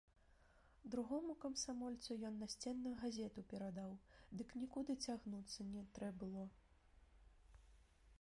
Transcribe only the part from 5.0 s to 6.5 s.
цягнуцца не трэ было.